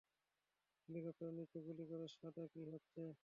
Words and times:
হেলিকপ্টারটির 0.89 1.37
নিচে 1.37 1.57
গুলি 1.65 1.83
করো,- 1.89 2.05
শাদা, 2.15 2.43
কি 2.47 2.61
হচ্ছে? 2.71 3.01